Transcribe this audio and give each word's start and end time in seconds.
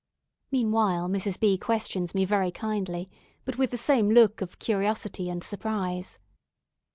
Meanwhile 0.49 1.09
Mrs. 1.09 1.39
B. 1.39 1.59
questions 1.59 2.15
me 2.15 2.25
very 2.25 2.49
kindly, 2.49 3.07
but 3.45 3.59
with 3.59 3.69
the 3.69 3.77
same 3.77 4.09
look 4.09 4.41
of 4.41 4.57
curiosity 4.57 5.29
and 5.29 5.43
surprise. 5.43 6.19